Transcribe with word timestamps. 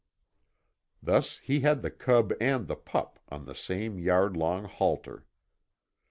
Thus 1.03 1.37
he 1.37 1.59
had 1.59 1.83
the 1.83 1.91
cub 1.91 2.33
and 2.41 2.67
the 2.67 2.75
pup 2.75 3.19
on 3.29 3.45
the 3.45 3.53
same 3.53 3.99
yard 3.99 4.35
long 4.35 4.63
halter. 4.63 5.27